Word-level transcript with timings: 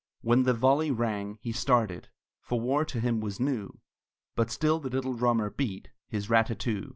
When 0.21 0.41
the 0.45 0.55
volley 0.55 0.89
rang, 0.89 1.37
he 1.41 1.51
started, 1.51 2.09
For 2.41 2.59
war 2.59 2.85
to 2.85 2.99
him 2.99 3.19
was 3.21 3.39
new; 3.39 3.81
But 4.35 4.49
still 4.49 4.79
the 4.79 4.89
little 4.89 5.13
drummer 5.13 5.51
beat 5.51 5.89
His 6.07 6.27
rat 6.27 6.47
tat 6.47 6.57
too. 6.57 6.89